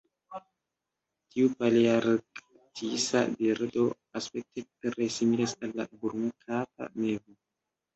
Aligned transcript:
Tiu 1.35 1.49
palearktisa 1.59 3.23
birdo 3.37 3.87
aspekte 4.23 4.67
tre 4.91 5.15
similas 5.21 5.59
al 5.65 5.81
la 5.81 5.91
brunkapa 5.97 6.95
mevo. 7.03 7.43